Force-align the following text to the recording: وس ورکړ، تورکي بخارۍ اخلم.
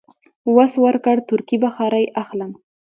وس 0.55 0.73
ورکړ، 0.85 1.15
تورکي 1.29 1.57
بخارۍ 1.63 2.05
اخلم. 2.23 2.51